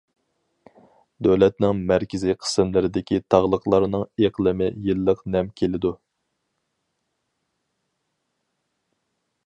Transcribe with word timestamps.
دۆلەتنىڭ 1.27 1.81
مەركىزىي 1.91 2.37
قىسىملىرىدىكى 2.45 3.19
تاغلىقلارنىڭ 3.35 4.07
ئىقلىمى 4.23 4.71
يىللىق 4.87 5.23
نەم 5.37 5.53
كېلىدۇ. 5.61 5.93